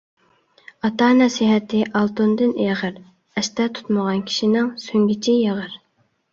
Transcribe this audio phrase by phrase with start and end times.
[0.87, 2.97] ئاتا نەسىھەتى ئالتۇندىن ئېغىر،
[3.43, 5.81] ئەستە تۇتمىغان كىشىنىڭ سۆڭگىچى يېغىر.